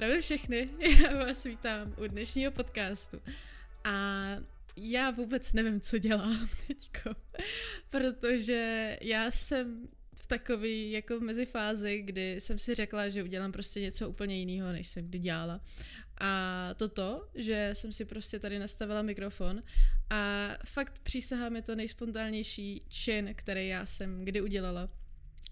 [0.00, 0.68] zdravím všechny,
[1.02, 3.20] já vás vítám u dnešního podcastu.
[3.84, 4.26] A
[4.76, 7.10] já vůbec nevím, co dělám teďko,
[7.90, 9.88] protože já jsem
[10.22, 14.86] v takový jako mezifázi, kdy jsem si řekla, že udělám prostě něco úplně jiného, než
[14.86, 15.60] jsem kdy dělala.
[16.20, 19.62] A toto, že jsem si prostě tady nastavila mikrofon
[20.10, 24.88] a fakt přísahám je to nejspontánnější čin, který já jsem kdy udělala.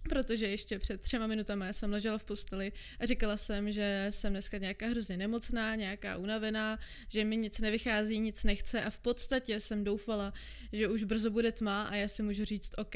[0.08, 4.58] Protože ještě před třema minutami jsem ležela v posteli a říkala jsem, že jsem dneska
[4.58, 9.84] nějaká hrozně nemocná, nějaká unavená, že mi nic nevychází, nic nechce a v podstatě jsem
[9.84, 10.32] doufala,
[10.72, 12.94] že už brzo bude tma a já si můžu říct, OK,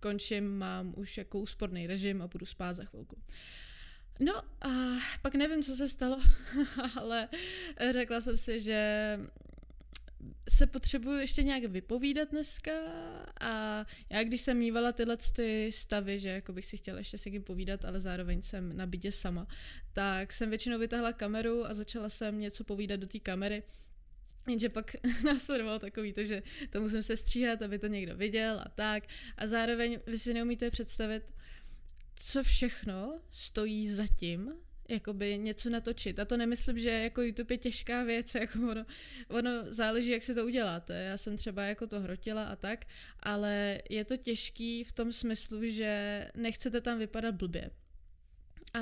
[0.00, 3.16] končím, mám už jako úsporný režim a budu spát za chvilku.
[4.20, 4.68] No a
[5.22, 6.18] pak nevím, co se stalo,
[6.96, 7.28] ale
[7.90, 9.18] řekla jsem si, že
[10.48, 12.72] se potřebuju ještě nějak vypovídat dneska
[13.40, 17.40] a já když jsem mývala tyhle ty stavy, že jako bych si chtěla ještě si
[17.40, 19.46] povídat, ale zároveň jsem na bydě sama,
[19.92, 23.62] tak jsem většinou vytahla kameru a začala jsem něco povídat do té kamery.
[24.48, 28.68] Jenže pak následovalo takový to, že to musím se stříhat, aby to někdo viděl a
[28.68, 29.04] tak.
[29.36, 31.34] A zároveň vy si neumíte představit,
[32.14, 34.52] co všechno stojí za tím,
[34.88, 36.18] jakoby něco natočit.
[36.18, 38.86] A to nemyslím, že jako YouTube je těžká věc, jako ono,
[39.28, 41.02] ono záleží, jak si to uděláte.
[41.02, 42.84] Já jsem třeba jako to hrotila a tak,
[43.20, 47.70] ale je to těžký v tom smyslu, že nechcete tam vypadat blbě.
[48.74, 48.78] A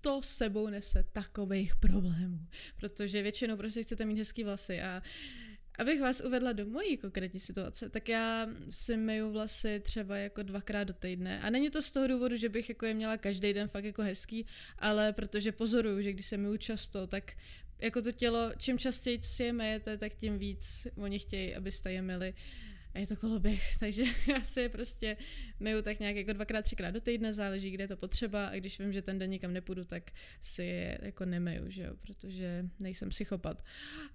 [0.00, 2.38] to sebou nese takových problémů,
[2.76, 5.47] protože většinou prostě chcete mít hezký vlasy a uh,
[5.78, 10.84] Abych vás uvedla do mojí konkrétní situace, tak já si myju vlasy třeba jako dvakrát
[10.84, 11.40] do týdne.
[11.40, 14.02] A není to z toho důvodu, že bych jako je měla každý den fakt jako
[14.02, 14.46] hezký,
[14.78, 17.32] ale protože pozoruju, že když se myju často, tak
[17.78, 22.02] jako to tělo, čím častěji si je myjete, tak tím víc oni chtějí, abyste je
[22.02, 22.32] myli.
[22.32, 25.16] Uh, a je to koloběh, takže já si je prostě
[25.60, 28.78] myju tak nějak jako dvakrát, třikrát do týdne, záleží, kde je to potřeba a když
[28.78, 30.10] vím, že ten den nikam nepůjdu, tak
[30.42, 33.64] si je jako nemyju, že jo, protože nejsem psychopat.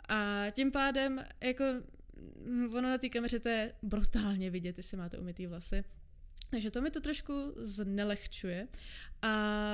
[0.09, 1.63] A tím pádem jako
[2.77, 5.83] ono na té kameře to je brutálně vidět, jestli máte umytý vlasy.
[6.53, 8.67] Takže to mi to trošku znelehčuje.
[9.21, 9.33] A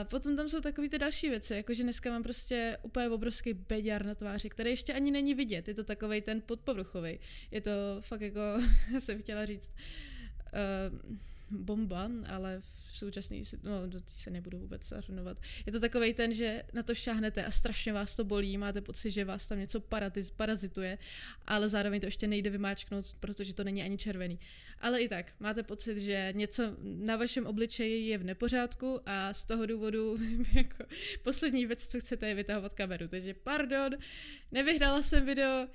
[0.09, 4.05] potom tam jsou takové ty další věci, jako že dneska mám prostě úplně obrovský beďar
[4.05, 5.67] na tváři, který ještě ani není vidět.
[5.67, 7.19] Je to takový ten podpovrchový.
[7.51, 8.39] Je to fakt jako,
[8.99, 9.73] jsem chtěla říct,
[10.53, 11.17] uh,
[11.51, 12.61] bomba, ale
[12.91, 15.37] v současné, no do se nebudu vůbec zahrnovat.
[15.65, 19.11] Je to takový ten, že na to šáhnete a strašně vás to bolí, máte pocit,
[19.11, 20.97] že vás tam něco paratiz, parazituje,
[21.45, 24.39] ale zároveň to ještě nejde vymáčknout, protože to není ani červený.
[24.79, 29.45] Ale i tak, máte pocit, že něco na vašem obličeji je v nepořádku a z
[29.45, 30.17] toho důvodu
[30.53, 30.83] jako
[31.23, 33.07] poslední věc, co chcete, je vytahovat kameru.
[33.07, 33.91] Takže pardon,
[34.51, 35.67] nevyhrála jsem video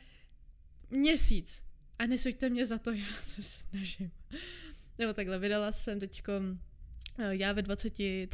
[0.91, 1.63] měsíc
[1.99, 4.11] a nesuďte mě za to, já se snažím.
[4.99, 6.33] Nebo takhle, vydala jsem teďko
[7.19, 8.29] eh, já ve 23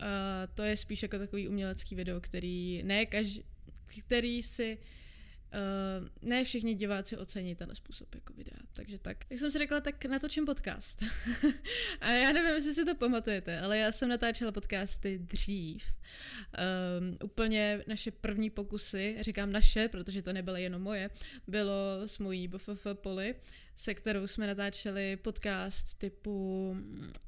[0.00, 3.44] a to je spíš jako takový umělecký video, který ne každý,
[3.86, 4.78] který si
[5.54, 9.16] Uh, ne všichni diváci ocení ten způsob jako videa, takže tak.
[9.30, 11.04] Jak jsem si řekla, tak natočím podcast.
[12.00, 15.84] a já nevím, jestli si to pamatujete, ale já jsem natáčela podcasty dřív.
[16.98, 21.10] Um, úplně naše první pokusy, říkám naše, protože to nebyly jenom moje,
[21.46, 23.34] bylo s mojí BFF Poli,
[23.80, 26.76] se kterou jsme natáčeli podcast typu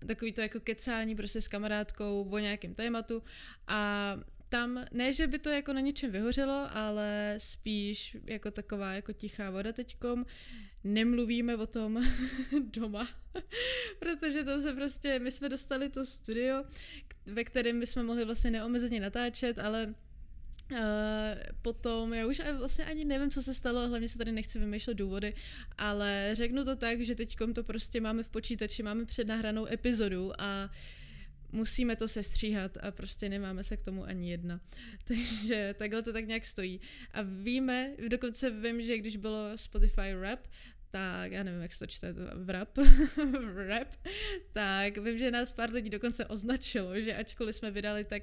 [0.07, 3.23] takový to jako kecání prostě s kamarádkou o nějakém tématu
[3.69, 4.17] a
[4.49, 9.51] tam, ne, že by to jako na něčem vyhořelo, ale spíš jako taková jako tichá
[9.51, 10.27] voda teďkom.
[10.85, 12.05] Nemluvíme o tom
[12.61, 13.09] doma,
[13.99, 16.65] protože tam se prostě, my jsme dostali to studio,
[17.27, 19.95] ve kterém bychom mohli vlastně neomezeně natáčet, ale
[20.73, 20.79] Uh,
[21.63, 25.35] potom, já už vlastně ani nevím, co se stalo, hlavně se tady nechci vymýšlet důvody,
[25.79, 30.65] ale řeknu to tak, že teďkom to prostě máme v počítači, máme přednahranou epizodu a
[30.65, 30.71] uh,
[31.53, 34.61] musíme to sestříhat a prostě nemáme se k tomu ani jedna.
[35.05, 36.81] Takže takhle to tak nějak stojí.
[37.13, 40.41] A víme, dokonce vím, že když bylo Spotify Rap,
[40.91, 42.79] tak já nevím, jak se to čte, v rap,
[43.55, 43.89] v rap,
[44.53, 48.23] tak vím, že nás pár lidí dokonce označilo, že ačkoliv jsme vydali tak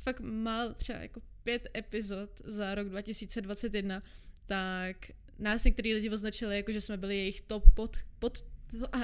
[0.00, 4.02] fakt mal třeba jako pět epizod za rok 2021,
[4.46, 4.96] tak
[5.38, 8.44] nás některý lidi označili jako, že jsme byli jejich top pod, pod
[8.92, 8.98] a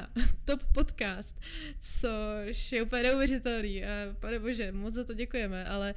[0.45, 1.41] top podcast,
[1.81, 3.89] což je úplně neuvěřitelný a
[4.21, 5.95] pane bože, moc za to děkujeme, ale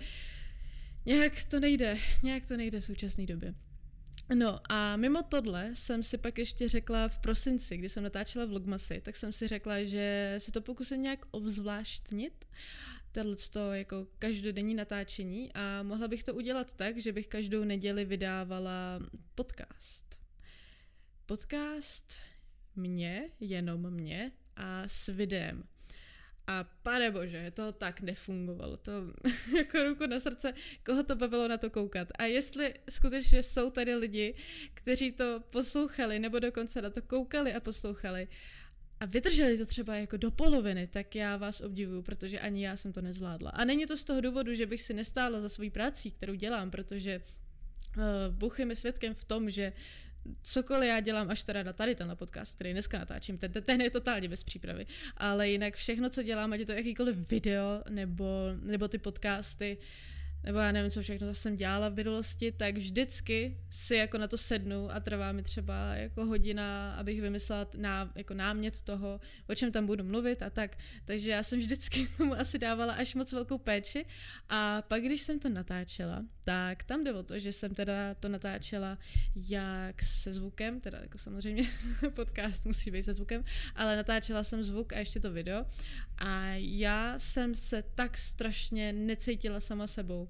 [1.05, 3.53] nějak to nejde, nějak to nejde v současné době.
[4.35, 9.01] No a mimo tohle jsem si pak ještě řekla v prosinci, kdy jsem natáčela vlogmasy,
[9.01, 12.45] tak jsem si řekla, že si to pokusím nějak ovzvláštnit,
[13.11, 18.05] tohle to jako každodenní natáčení a mohla bych to udělat tak, že bych každou neděli
[18.05, 18.99] vydávala
[19.35, 20.19] podcast.
[21.25, 22.13] Podcast
[22.75, 25.63] mě, jenom mě a s videem.
[26.47, 28.77] A pane bože, to tak nefungovalo.
[28.77, 28.91] To
[29.57, 30.53] jako ruku na srdce,
[30.85, 32.07] koho to bavilo na to koukat.
[32.19, 34.35] A jestli skutečně jsou tady lidi,
[34.73, 38.27] kteří to poslouchali, nebo dokonce na to koukali a poslouchali,
[38.99, 42.93] a vydrželi to třeba jako do poloviny, tak já vás obdivuju, protože ani já jsem
[42.93, 43.49] to nezvládla.
[43.49, 46.71] A není to z toho důvodu, že bych si nestála za svojí prací, kterou dělám,
[46.71, 47.21] protože
[47.97, 48.03] uh,
[48.35, 49.73] Bůh je mi svědkem v tom, že
[50.41, 53.89] cokoliv já dělám, až teda na tady tenhle podcast, který dneska natáčím, ten, ten je
[53.89, 54.85] totálně bez přípravy,
[55.17, 58.25] ale jinak všechno, co dělám, ať je to jakýkoliv video nebo,
[58.61, 63.57] nebo ty podcasty, uh, nebo já nevím, co všechno jsem dělala v minulosti, tak vždycky
[63.69, 68.33] si jako na to sednu a trvá mi třeba jako hodina, abych vymyslela ná, jako
[68.33, 70.77] námět toho, o čem tam budu mluvit a tak.
[71.05, 74.05] Takže já jsem vždycky tomu asi dávala až moc velkou péči.
[74.49, 78.29] A pak, když jsem to natáčela, tak tam jde o to, že jsem teda to
[78.29, 78.97] natáčela
[79.49, 81.63] jak se zvukem, teda jako samozřejmě
[82.13, 83.43] podcast musí být se zvukem,
[83.75, 85.65] ale natáčela jsem zvuk a ještě to video.
[86.17, 90.28] A já jsem se tak strašně necítila sama sebou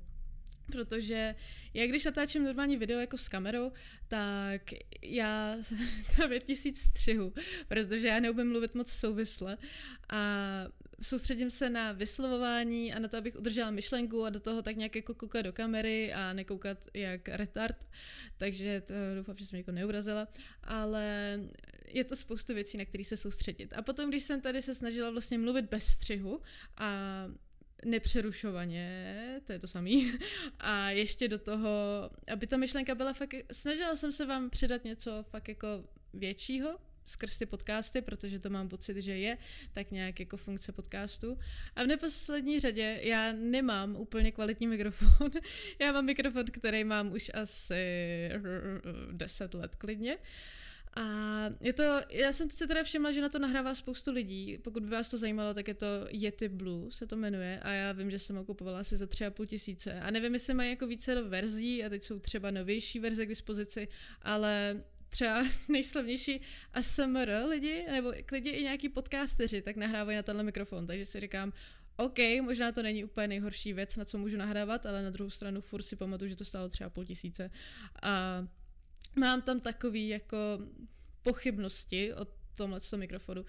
[0.70, 1.36] protože
[1.74, 3.72] já když natáčím normální video jako s kamerou,
[4.08, 4.62] tak
[5.02, 5.58] já
[6.18, 7.34] tam je tisíc střihů,
[7.68, 9.58] protože já neumím mluvit moc souvisle
[10.10, 10.20] a
[11.02, 14.96] soustředím se na vyslovování a na to, abych udržela myšlenku a do toho tak nějak
[14.96, 17.88] jako koukat do kamery a nekoukat jak retard,
[18.38, 20.28] takže to doufám, že jsem někoho neurazila,
[20.64, 21.40] ale
[21.88, 23.74] je to spoustu věcí, na které se soustředit.
[23.74, 26.42] A potom, když jsem tady se snažila vlastně mluvit bez střihu
[26.78, 27.26] a
[27.86, 30.12] nepřerušovaně, to je to samý.
[30.60, 31.70] A ještě do toho,
[32.32, 35.68] aby ta myšlenka byla fakt, snažila jsem se vám předat něco fakt jako
[36.14, 39.38] většího, skrz ty podcasty, protože to mám pocit, že je
[39.74, 41.38] tak nějak jako funkce podcastu.
[41.76, 45.32] A v neposlední řadě já nemám úplně kvalitní mikrofon.
[45.80, 47.76] já mám mikrofon, který mám už asi
[49.12, 50.18] 10 let klidně.
[50.18, 50.24] Uh,
[51.00, 54.58] a je to, já jsem si teda všimla, že na to nahrává spoustu lidí.
[54.58, 57.60] Pokud by vás to zajímalo, tak je to Yeti Blue, se to jmenuje.
[57.60, 60.00] A já vím, že jsem ho kupovala asi za tři a půl tisíce.
[60.00, 63.88] A nevím, jestli mají jako více verzí a teď jsou třeba novější verze k dispozici,
[64.22, 66.42] ale třeba nejslavnější
[66.74, 70.88] ASMR lidi, nebo lidi i nějaký podcasteři, tak nahrávají na tenhle mikrofon.
[70.88, 71.54] Takže si říkám,
[71.96, 75.62] OK, možná to není úplně nejhorší věc, na co můžu nahrávat, ale na druhou stranu
[75.62, 77.52] furt si pamatuju, že to stálo třeba půl tisíce.
[78.02, 78.46] A
[79.16, 80.38] mám tam takový jako
[81.24, 83.46] pochybnosti o tomhle mikrofonu.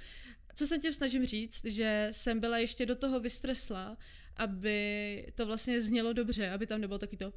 [0.54, 3.96] Co se tím snažím říct, že jsem byla ještě do toho vystresla,
[4.36, 7.32] aby to vlastně znělo dobře, aby tam nebylo taky to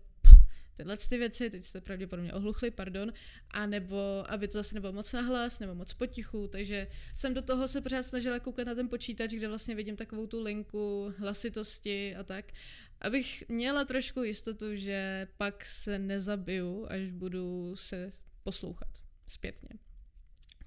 [0.78, 3.14] tyhle ty věci, teď jste pravděpodobně ohluchli, pardon,
[3.52, 7.68] a nebo aby to zase nebylo moc nahlas, nebo moc potichu, takže jsem do toho
[7.68, 12.24] se pořád snažila koukat na ten počítač, kde vlastně vidím takovou tu linku hlasitosti a
[12.24, 12.52] tak,
[13.02, 18.12] abych měla trošku jistotu, že pak se nezabiju, až budu se
[18.44, 18.90] poslouchat
[19.28, 19.70] zpětně.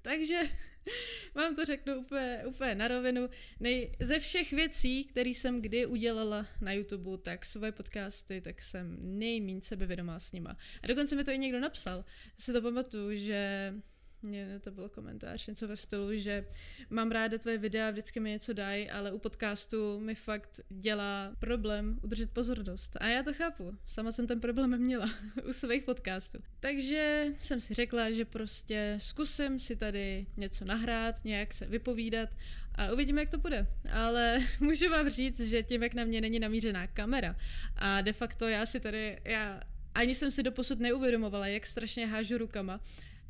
[0.01, 0.41] Takže
[1.35, 3.29] vám to řeknu úplně, úplně na rovinu.
[3.59, 8.97] Nej, ze všech věcí, které jsem kdy udělala na YouTube, tak svoje podcasty, tak jsem
[9.19, 10.57] nejméně sebevědomá s nima.
[10.83, 12.05] A dokonce mi to i někdo napsal.
[12.37, 13.73] Si to pamatuju, že
[14.21, 16.45] mně to byl komentář, něco ve stylu, že
[16.89, 21.99] mám ráda tvoje videa, vždycky mi něco dají, ale u podcastu mi fakt dělá problém
[22.01, 22.97] udržet pozornost.
[22.99, 25.09] A já to chápu, sama jsem ten problém měla
[25.49, 26.37] u svých podcastů.
[26.59, 32.29] Takže jsem si řekla, že prostě zkusím si tady něco nahrát, nějak se vypovídat
[32.75, 33.67] a uvidíme, jak to bude.
[33.91, 37.35] Ale můžu vám říct, že tím, jak na mě není namířená kamera
[37.75, 39.61] a de facto já si tady, já
[39.95, 42.79] ani jsem si doposud neuvědomovala, jak strašně hážu rukama,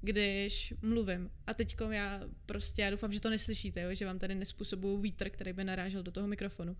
[0.01, 1.29] když mluvím.
[1.47, 3.93] A teď já prostě, já doufám, že to neslyšíte, jo?
[3.93, 6.77] že vám tady nespůsobuju vítr, který by narážel do toho mikrofonu.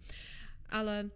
[0.70, 1.10] Ale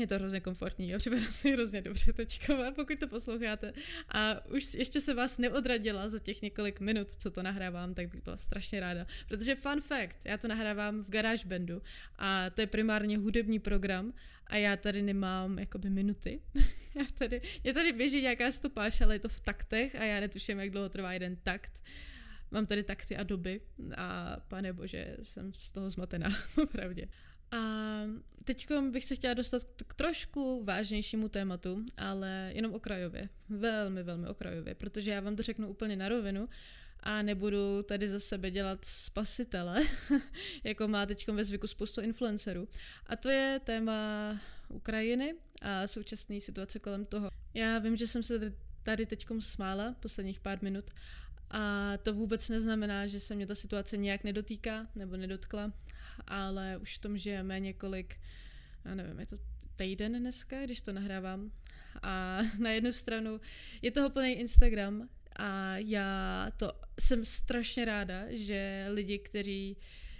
[0.00, 3.72] je to hrozně komfortní, jo, připadá si hrozně dobře teďka, pokud to posloucháte.
[4.08, 8.22] A už ještě se vás neodradila za těch několik minut, co to nahrávám, tak bych
[8.22, 9.06] byla strašně ráda.
[9.28, 11.82] Protože fun fact, já to nahrávám v GarageBandu
[12.18, 14.12] a to je primárně hudební program
[14.46, 16.40] a já tady nemám jakoby minuty.
[16.94, 20.60] já tady, mě tady běží nějaká stopáž, ale je to v taktech a já netuším,
[20.60, 21.82] jak dlouho trvá jeden takt.
[22.50, 23.60] Mám tady takty a doby
[23.96, 26.28] a pane bože, jsem z toho zmatená,
[26.62, 27.02] opravdu.
[27.52, 27.58] A
[28.44, 33.28] teď bych se chtěla dostat k trošku vážnějšímu tématu, ale jenom okrajově.
[33.48, 36.48] Velmi, velmi okrajově, protože já vám to řeknu úplně na rovinu
[37.00, 39.82] a nebudu tady za sebe dělat spasitele,
[40.64, 42.68] jako má teď ve zvyku spoustu influencerů.
[43.06, 47.30] A to je téma Ukrajiny a současné situace kolem toho.
[47.54, 50.90] Já vím, že jsem se tady teď smála posledních pár minut
[51.50, 55.72] a to vůbec neznamená, že se mě ta situace nějak nedotýká nebo nedotkla,
[56.26, 58.20] ale už v tom žijeme několik,
[58.84, 59.36] já nevím, je to
[59.76, 61.50] týden dneska, když to nahrávám.
[62.02, 63.40] A na jednu stranu
[63.82, 69.76] je toho plný Instagram a já to jsem strašně ráda, že lidi, kteří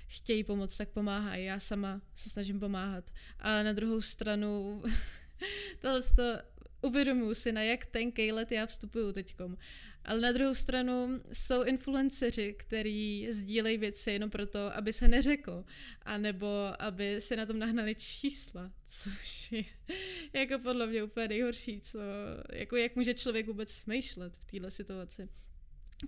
[0.07, 1.45] chtějí pomoct, tak pomáhají.
[1.45, 3.11] Já sama se snažím pomáhat.
[3.39, 4.83] A na druhou stranu
[5.81, 6.39] tohle to
[6.87, 9.57] uvědomuji si, na jak tenkej let já vstupuju teďkom.
[10.05, 15.65] Ale na druhou stranu jsou influenceři, kteří sdílejí věci jenom proto, aby se neřekl,
[16.03, 19.65] anebo aby se na tom nahnali čísla, což je
[20.33, 21.99] jako podle mě úplně nejhorší, co,
[22.53, 25.29] jako jak může člověk vůbec smýšlet v této situaci.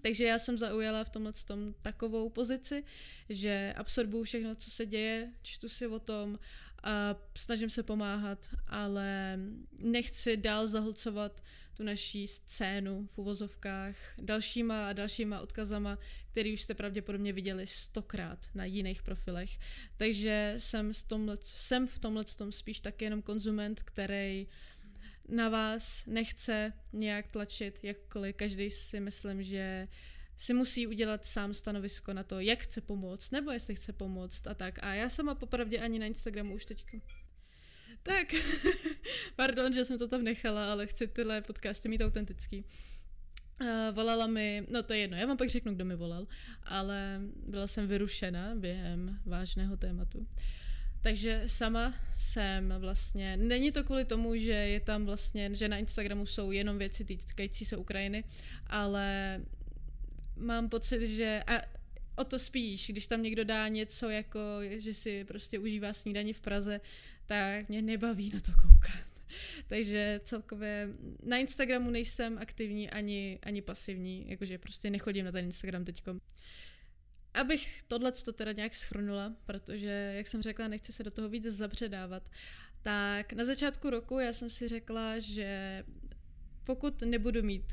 [0.03, 2.85] Takže já jsem zaujala v tomhle tom takovou pozici,
[3.29, 6.39] že absorbuju všechno, co se děje, čtu si o tom
[6.83, 9.39] a snažím se pomáhat, ale
[9.83, 11.43] nechci dál zahlcovat
[11.75, 15.99] tu naší scénu v uvozovkách dalšíma a dalšíma odkazama,
[16.31, 19.59] který už jste pravděpodobně viděli stokrát na jiných profilech.
[19.97, 24.47] Takže jsem, v tomhle, jsem v tomhle tom spíš taky jenom konzument, který
[25.29, 29.89] na vás nechce nějak tlačit, jakkoliv každý si myslím, že
[30.39, 34.55] si musí udělat sám stanovisko na to, jak chce pomoct, nebo jestli chce pomoct a
[34.55, 34.79] tak.
[34.83, 36.87] A já sama popravdě ani na Instagramu už teď.
[38.03, 38.35] Tak,
[39.37, 42.65] pardon, že jsem to tam nechala, ale chci tyhle podcasty mít autentický.
[43.61, 46.27] Uh, volala mi, no to je jedno, já vám pak řeknu, kdo mi volal,
[46.63, 50.27] ale byla jsem vyrušena během vážného tématu.
[51.03, 56.27] Takže sama jsem vlastně, není to kvůli tomu, že je tam vlastně, že na Instagramu
[56.27, 58.25] jsou jenom věci týkající se Ukrajiny,
[58.67, 59.41] ale
[60.39, 61.79] mám pocit, že a
[62.17, 66.41] o to spíš, když tam někdo dá něco jako, že si prostě užívá snídaní v
[66.41, 66.81] Praze,
[67.27, 69.09] tak mě nebaví na to koukat.
[69.67, 70.89] Takže celkově
[71.23, 76.21] na Instagramu nejsem aktivní ani, ani pasivní, jakože prostě nechodím na ten Instagram teďkom.
[77.35, 81.45] Abych tohle to teda nějak schrnula, protože, jak jsem řekla, nechci se do toho víc
[81.45, 82.31] zabředávat,
[82.83, 85.85] tak na začátku roku já jsem si řekla, že
[86.65, 87.73] pokud nebudu mít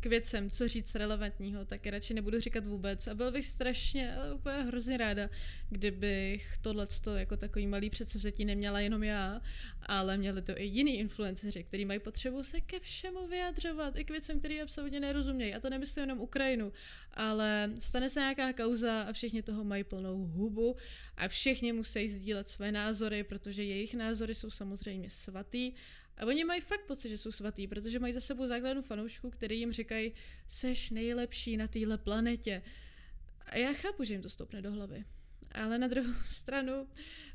[0.00, 3.06] k věcem, co říct relevantního, tak je radši nebudu říkat vůbec.
[3.06, 5.30] A byl bych strašně, úplně hrozně ráda,
[5.68, 6.86] kdybych tohle
[7.16, 9.40] jako takový malý předsevzetí neměla jenom já,
[9.82, 14.10] ale měli to i jiní influenceři, kteří mají potřebu se ke všemu vyjadřovat, i k
[14.10, 15.54] věcem, které absolutně nerozumějí.
[15.54, 16.72] A to nemyslím jenom Ukrajinu,
[17.14, 20.76] ale stane se nějaká kauza a všichni toho mají plnou hubu
[21.16, 25.72] a všichni musí sdílet své názory, protože jejich názory jsou samozřejmě svatý
[26.16, 29.58] a oni mají fakt pocit, že jsou svatý, protože mají za sebou základnu fanoušku, který
[29.58, 30.12] jim říkají,
[30.48, 32.62] seš nejlepší na téhle planetě.
[33.46, 35.04] A já chápu, že jim to stoupne do hlavy.
[35.52, 36.88] Ale na druhou stranu,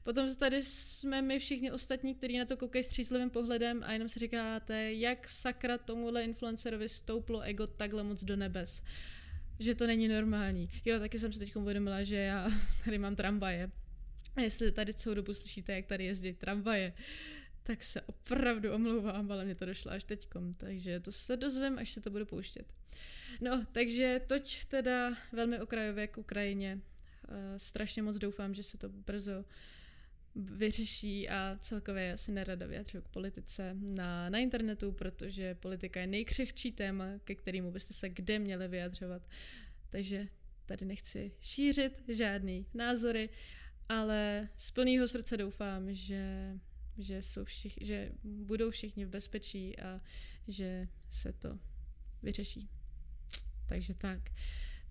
[0.04, 4.20] potom tady jsme my všichni ostatní, kteří na to koukají střízlivým pohledem a jenom si
[4.20, 8.84] říkáte, jak sakra tomuhle influencerovi stouplo ego takhle moc do nebes.
[9.60, 10.70] Že to není normální.
[10.86, 12.50] Jo, taky jsem si teď uvědomila, že já
[12.86, 13.72] tady mám tramvaje.
[14.36, 16.94] A jestli tady celou dobu slyšíte, jak tady jezdí tramvaje,
[17.64, 21.92] tak se opravdu omlouvám, ale mě to došlo až teďkom, takže to se dozvím, až
[21.92, 22.74] se to budu pouštět.
[23.42, 26.80] No, takže toť teda velmi okrajově k Ukrajině.
[27.30, 29.46] Uh, strašně moc doufám, že se to brzo
[30.36, 36.08] vyřeší a celkově já si nerada vyjadřuju k politice na, na internetu, protože politika je
[36.08, 39.22] nejkřehčí téma, ke kterému byste se kde měli vyjadřovat.
[39.90, 40.28] Takže
[40.66, 43.30] tady nechci šířit žádný názory,
[43.90, 46.54] ale z plného srdce doufám, že
[47.02, 50.02] že, jsou všich, že budou všichni v bezpečí a
[50.48, 51.60] že se to
[52.24, 52.70] vyřeší.
[53.70, 54.20] Takže tak.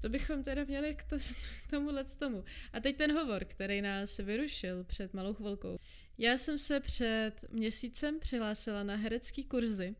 [0.00, 1.16] To bychom teda měli k, to,
[1.66, 2.44] k tomuhle tomu.
[2.72, 5.78] A teď ten hovor, který nás vyrušil před malou chvilkou.
[6.18, 9.94] Já jsem se před měsícem přihlásila na herecký kurzy,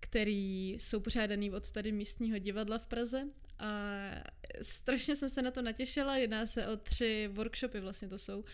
[0.00, 3.92] který jsou pořádaný od tady místního divadla v Praze a
[4.62, 8.44] strašně jsem se na to natěšila, jedná se o tři workshopy vlastně to jsou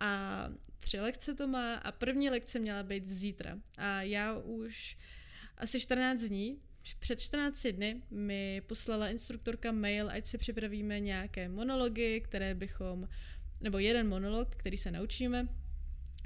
[0.00, 0.48] a
[0.80, 3.58] tři lekce to má a první lekce měla být zítra.
[3.78, 4.96] A já už
[5.56, 6.58] asi 14 dní
[6.98, 13.08] před 14 dny mi poslala instruktorka mail, ať si připravíme nějaké monology, které bychom,
[13.60, 15.48] nebo jeden monolog, který se naučíme,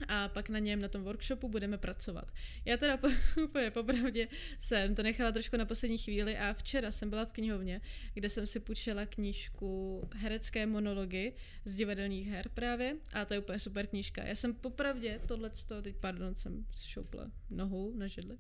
[0.09, 2.33] a pak na něm na tom workshopu budeme pracovat.
[2.65, 3.09] Já teda po,
[3.45, 7.81] úplně popravdě jsem to nechala trošku na poslední chvíli a včera jsem byla v knihovně,
[8.15, 11.33] kde jsem si půjčila knížku Herecké monology
[11.65, 14.25] z divadelních her právě a to je úplně super knížka.
[14.25, 15.51] Já jsem popravdě tohle,
[15.83, 18.39] teď pardon, jsem šoupla nohou na židli.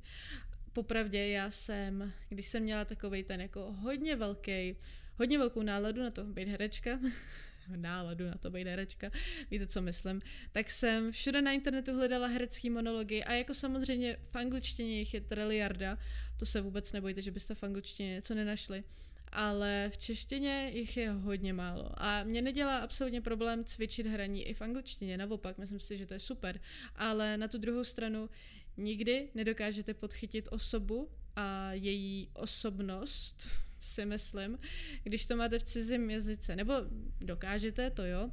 [0.73, 4.77] Popravdě já jsem, když jsem měla takový ten jako hodně velký,
[5.19, 6.99] hodně velkou náladu na to být herečka,
[7.77, 9.11] náladu na to být herečka,
[9.51, 14.37] víte, co myslím, tak jsem všude na internetu hledala herecký monology a jako samozřejmě v
[14.37, 15.99] angličtině jich je triliarda,
[16.39, 18.85] to se vůbec nebojte, že byste v angličtině něco nenašli,
[19.33, 21.91] ale v češtině jich je hodně málo.
[21.97, 26.15] A mě nedělá absolutně problém cvičit hraní i v angličtině, naopak, myslím si, že to
[26.15, 26.61] je super,
[26.97, 28.31] ale na tu druhou stranu
[28.77, 33.49] nikdy nedokážete podchytit osobu a její osobnost
[33.85, 34.59] si myslím,
[35.03, 36.57] když to máte v cizím jazyce.
[36.57, 36.75] Nebo
[37.21, 38.31] dokážete, to jo,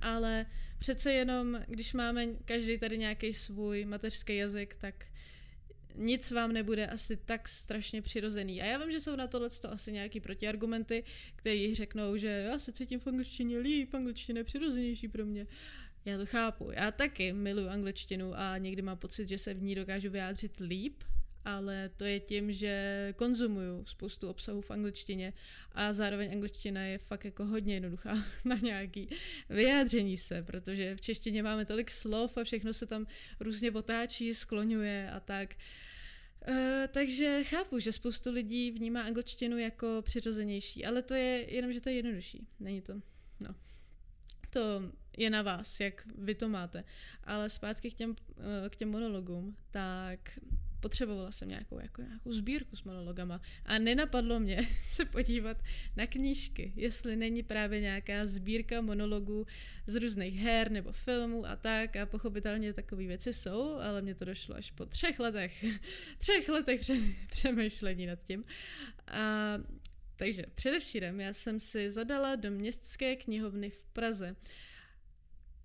[0.00, 0.46] ale
[0.78, 5.06] přece jenom, když máme každý tady nějaký svůj mateřský jazyk, tak
[5.94, 8.62] nic vám nebude asi tak strašně přirozený.
[8.62, 11.04] A já vím, že jsou na tohle asi nějaký protiargumenty,
[11.36, 15.46] který řeknou, že já se cítím v angličtině líp, angličtina je přirozenější pro mě.
[16.04, 16.70] Já to chápu.
[16.70, 21.02] Já taky miluji angličtinu a někdy mám pocit, že se v ní dokážu vyjádřit líp,
[21.44, 25.32] ale to je tím, že konzumuju spoustu obsahu v angličtině
[25.72, 29.08] a zároveň angličtina je fakt jako hodně jednoduchá na nějaký
[29.48, 33.06] vyjádření se, protože v češtině máme tolik slov a všechno se tam
[33.40, 35.54] různě otáčí, skloňuje a tak.
[36.48, 36.56] Uh,
[36.92, 41.88] takže chápu, že spoustu lidí vnímá angličtinu jako přirozenější, ale to je jenom, že to
[41.88, 42.46] je jednodušší.
[42.60, 42.94] Není to,
[43.40, 43.54] no.
[44.50, 44.60] To
[45.16, 46.84] je na vás, jak vy to máte.
[47.24, 50.38] Ale zpátky k těm, eh, k těm monologům, tak
[50.84, 55.56] potřebovala jsem nějakou, jako, nějakou sbírku s monologama a nenapadlo mě se podívat
[55.96, 59.46] na knížky, jestli není právě nějaká sbírka monologů
[59.86, 64.24] z různých her nebo filmů a tak a pochopitelně takové věci jsou, ale mě to
[64.24, 65.64] došlo až po třech letech,
[66.18, 66.80] třech letech
[67.30, 68.44] přemýšlení nad tím.
[69.08, 69.54] A
[70.16, 74.36] takže především já jsem si zadala do městské knihovny v Praze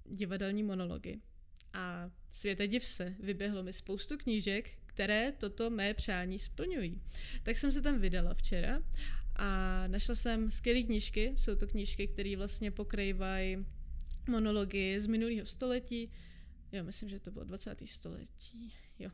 [0.06, 1.20] divadelní monology.
[1.74, 7.02] A světe div se, vyběhlo mi spoustu knížek, které toto mé přání splňují.
[7.44, 8.82] Tak jsem se tam vydala včera
[9.36, 11.34] a našla jsem skvělé knížky.
[11.38, 13.66] Jsou to knížky, které vlastně pokrývají
[14.30, 16.12] monology z minulého století.
[16.72, 17.82] Jo, myslím, že to bylo 20.
[17.86, 18.74] století.
[19.00, 19.10] Jo.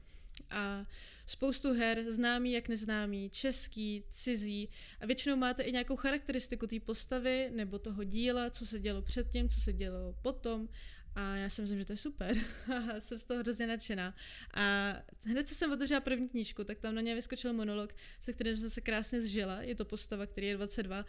[0.50, 0.86] A
[1.26, 4.70] spoustu her, známý jak neznámý, český, cizí.
[5.00, 9.50] A většinou máte i nějakou charakteristiku té postavy nebo toho díla, co se dělo předtím,
[9.50, 10.70] co se dělo potom.
[11.16, 12.38] A já si myslím, že to je super.
[13.00, 14.16] jsem z toho hrozně nadšená.
[14.54, 14.94] A
[15.26, 18.70] hned, co jsem otevřela první knížku, tak tam na ně vyskočil monolog, se kterým jsem
[18.70, 19.62] se krásně zžila.
[19.62, 21.06] Je to postava, který je 22.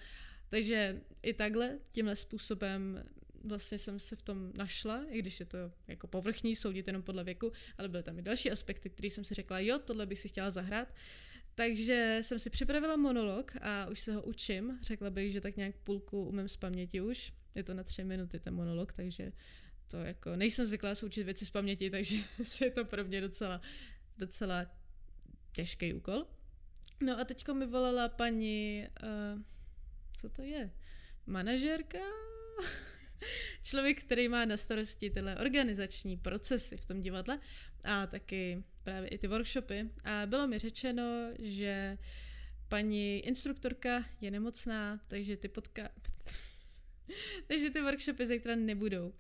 [0.49, 3.05] Takže i takhle, tímhle způsobem
[3.45, 5.59] vlastně jsem se v tom našla, i když je to
[5.89, 9.35] jako povrchní, soudit jenom podle věku, ale byly tam i další aspekty, které jsem si
[9.35, 10.95] řekla, jo, tohle bych si chtěla zahrát.
[11.55, 14.79] Takže jsem si připravila monolog a už se ho učím.
[14.83, 17.33] Řekla bych, že tak nějak půlku umím z paměti už.
[17.55, 19.33] Je to na tři minuty ten monolog, takže
[19.89, 22.17] to jako, nejsem zvyklá se učit věci z paměti, takže
[22.61, 23.61] je to pro mě docela,
[24.19, 24.67] docela
[25.53, 26.27] těžký úkol.
[27.01, 29.43] No a teďko mi volala paní, uh,
[30.21, 30.71] co to je,
[31.27, 31.99] manažerka?
[33.63, 37.41] Člověk, který má na starosti tyhle organizační procesy v tom divadle
[37.85, 39.91] a taky právě i ty workshopy.
[40.05, 41.99] A bylo mi řečeno, že
[42.69, 45.89] paní instruktorka je nemocná, takže ty podka...
[47.47, 49.15] takže ty workshopy zítra nebudou.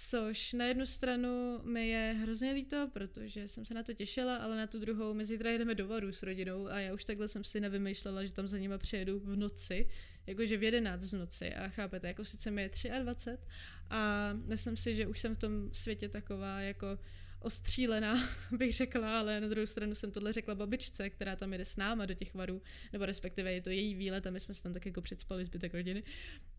[0.00, 4.56] Což na jednu stranu mi je hrozně líto, protože jsem se na to těšila, ale
[4.56, 7.44] na tu druhou my zítra jedeme do Varu s rodinou a já už takhle jsem
[7.44, 9.88] si nevymýšlela, že tam za nima přijedu v noci,
[10.26, 11.54] jakože v 11 z noci.
[11.54, 12.70] A chápete, jako sice mi je
[13.02, 13.46] 23
[13.90, 16.98] a myslím si, že už jsem v tom světě taková jako
[17.40, 18.14] ostřílená,
[18.52, 22.06] bych řekla, ale na druhou stranu jsem tohle řekla babičce, která tam jede s náma
[22.06, 24.86] do těch varů, nebo respektive je to její výlet a my jsme se tam tak
[24.86, 26.02] jako předspali zbytek rodiny,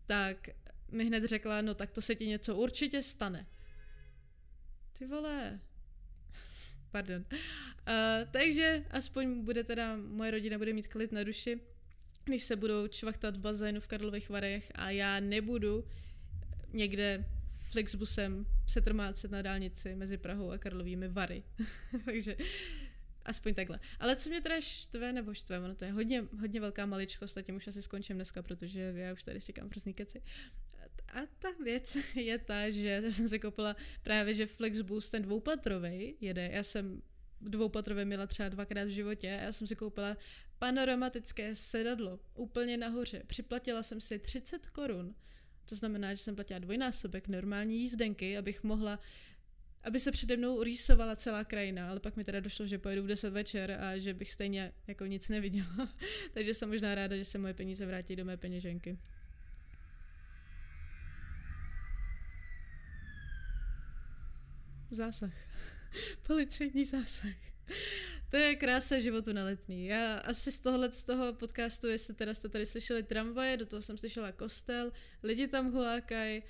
[0.06, 0.48] tak
[0.90, 3.46] mi hned řekla, no tak to se ti něco určitě stane.
[4.98, 5.60] Ty vole.
[6.90, 7.24] Pardon.
[7.30, 7.34] Uh,
[8.30, 11.60] takže aspoň bude teda, moje rodina bude mít klid na duši,
[12.24, 15.84] když se budou čvachtat v bazénu v Karlových Varech a já nebudu
[16.72, 17.24] někde
[17.70, 21.42] Flixbusem se trmácet na dálnici mezi Prahou a Karlovými Vary.
[22.04, 22.36] takže
[23.24, 23.80] Aspoň takhle.
[24.00, 27.42] Ale co mě teda štve, nebo štve, ono to je hodně, hodně velká maličkost, a
[27.42, 30.22] tím už asi skončím dneska, protože já už tady říkám hrozný keci.
[31.10, 36.50] A ta věc je ta, že jsem si koupila právě, že Flexbus ten dvoupatrový jede.
[36.52, 37.02] Já jsem
[37.40, 40.16] dvoupatrový měla třeba dvakrát v životě a já jsem si koupila
[40.58, 43.22] panoramatické sedadlo úplně nahoře.
[43.26, 45.14] Připlatila jsem si 30 korun.
[45.64, 49.00] To znamená, že jsem platila dvojnásobek normální jízdenky, abych mohla
[49.82, 53.06] aby se přede mnou rýsovala celá krajina, ale pak mi teda došlo, že pojedu v
[53.06, 55.94] 10 večer a že bych stejně jako nic neviděla.
[56.32, 58.98] Takže jsem možná ráda, že se moje peníze vrátí do mé peněženky.
[64.90, 65.32] Zásah.
[66.26, 67.34] Policejní zásah.
[68.30, 69.86] To je krása životu na letní.
[69.86, 73.82] Já asi z tohohle z toho podcastu, jestli teda jste tady slyšeli tramvaje, do toho
[73.82, 76.42] jsem slyšela kostel, lidi tam hulákají,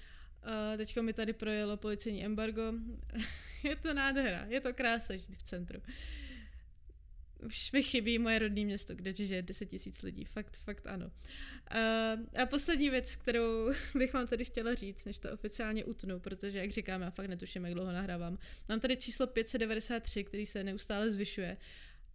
[0.76, 2.62] teďko mi tady projelo policejní embargo.
[3.62, 5.82] je to nádhera, je to krása žít v centru.
[7.46, 10.24] Už mi chybí moje rodné město, kde žije 10 tisíc lidí.
[10.24, 11.06] Fakt, fakt ano.
[11.06, 16.58] Uh, a poslední věc, kterou bych vám tady chtěla říct, než to oficiálně utnu, protože,
[16.58, 18.38] jak říkám, já fakt netuším, jak dlouho nahrávám.
[18.68, 21.56] Mám tady číslo 593, který se neustále zvyšuje.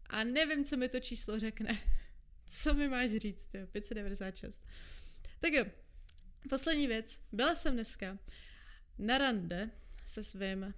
[0.09, 1.79] A nevím, co mi to číslo řekne.
[2.49, 3.67] Co mi máš říct, jo?
[3.67, 4.65] 596.
[5.39, 5.65] Tak jo,
[6.49, 7.19] Poslední věc.
[7.31, 8.17] Byla jsem dneska
[8.97, 9.69] na rande
[10.05, 10.73] se svým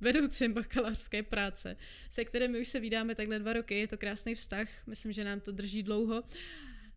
[0.00, 1.76] vedoucím bakalářské práce,
[2.10, 5.40] se kterými už se vydáme takhle dva roky, je to krásný vztah, myslím, že nám
[5.40, 6.24] to drží dlouho.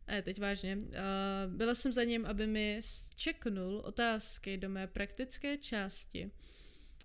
[0.07, 0.77] Ne, teď vážně.
[1.47, 2.79] Byla jsem za ním, aby mi
[3.15, 6.31] čeknul otázky do mé praktické části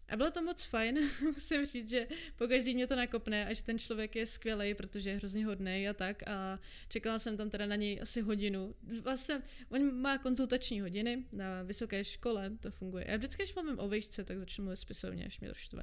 [0.08, 3.78] a bylo to moc fajn, musím říct, že pokaždý mě to nakopne a že ten
[3.78, 7.76] člověk je skvělý, protože je hrozně hodný a tak a čekala jsem tam teda na
[7.76, 8.74] něj asi hodinu.
[9.02, 13.04] Vlastně on má konzultační hodiny na vysoké škole, to funguje.
[13.08, 15.82] Já vždycky, když mluvím o vejšce, tak začnu mluvit spisovně, až mě to štve.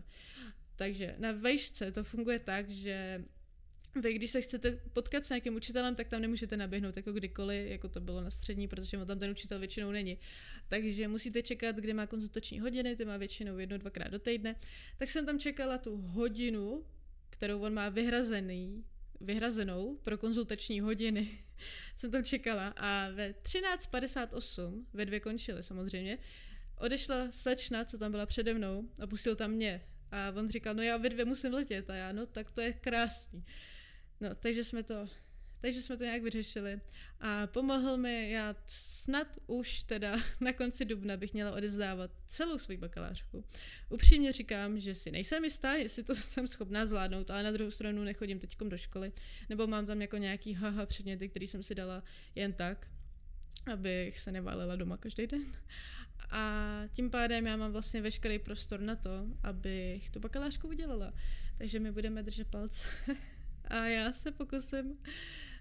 [0.76, 3.24] Takže na vejšce to funguje tak, že
[4.02, 7.90] vy, když se chcete potkat s nějakým učitelem, tak tam nemůžete naběhnout jako kdykoliv, jako
[7.90, 10.18] to bylo na střední, protože tam ten učitel většinou není.
[10.68, 14.56] Takže musíte čekat, kde má konzultační hodiny, ty má většinou jedno, dvakrát do týdne.
[14.98, 16.86] Tak jsem tam čekala tu hodinu,
[17.30, 18.84] kterou on má vyhrazený,
[19.22, 21.40] vyhrazenou pro konzultační hodiny.
[21.98, 26.18] jsem tam čekala a ve 13.58, ve dvě končily samozřejmě,
[26.80, 29.82] odešla slečna, co tam byla přede mnou a pustil tam mě.
[30.12, 32.74] A on říkal, no já ve dvě musím letět a já, no tak to je
[32.74, 33.46] krásný.
[34.22, 35.08] No, takže jsme to
[35.66, 36.82] takže jsme to nějak vyřešili.
[37.20, 42.78] A pomohl mi, já snad už teda na konci dubna bych měla odezdávat celou svou
[42.78, 43.46] bakalářku.
[43.90, 48.04] Upřímně říkám, že si nejsem jistá, jestli to jsem schopná zvládnout, ale na druhou stranu
[48.04, 49.12] nechodím teď do školy,
[49.50, 52.04] nebo mám tam jako nějaký haha předměty, který jsem si dala
[52.36, 52.88] jen tak,
[53.74, 55.46] abych se neválila doma každý den.
[56.30, 61.14] A tím pádem já mám vlastně veškerý prostor na to, abych tu bakalářku udělala.
[61.58, 62.88] Takže my budeme držet palce.
[63.68, 64.98] A já se pokusím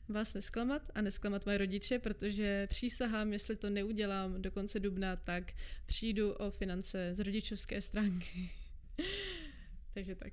[0.09, 5.53] vás nesklamat a nesklamat moje rodiče, protože přísahám, jestli to neudělám do konce dubna, tak
[5.87, 8.51] přijdu o finance z rodičovské stránky.
[9.95, 10.33] Takže tak.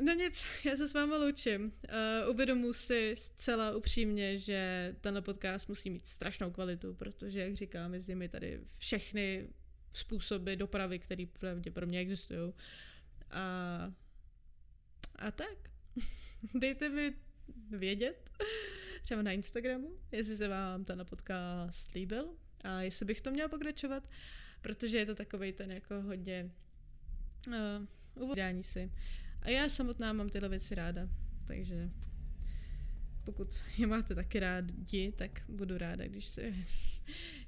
[0.00, 1.62] No nic, já se s váma loučím.
[1.64, 7.90] Uh, uvědomuji si zcela upřímně, že tenhle podcast musí mít strašnou kvalitu, protože, jak říkám,
[7.90, 9.48] mezi mi tady všechny
[9.92, 12.52] způsoby dopravy, které pravděpodobně existují.
[13.30, 13.92] A,
[15.16, 15.70] a tak.
[16.54, 17.14] Dejte mi
[17.70, 18.30] vědět,
[19.02, 24.08] třeba na Instagramu, jestli se vám ten podcast líbil a jestli bych to měla pokračovat,
[24.62, 26.50] protože je to takový ten jako hodně
[27.48, 27.54] uh,
[28.14, 28.92] uvodání si.
[29.42, 31.08] A já samotná mám tyhle věci ráda,
[31.46, 31.90] takže
[33.24, 36.42] pokud je máte taky rádi, tak budu ráda, když se...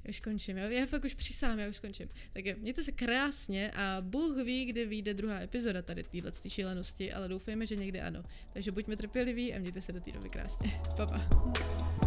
[0.05, 2.09] Já už končím, já, já fakt už přísám, já už končím.
[2.33, 7.13] Tak jo, mějte se krásně a Bůh ví, kdy vyjde druhá epizoda tady téhle šílenosti,
[7.13, 8.23] ale doufejme, že někdy ano.
[8.53, 10.81] Takže buďme trpěliví a mějte se do té doby krásně.
[10.97, 12.04] Pa, pa.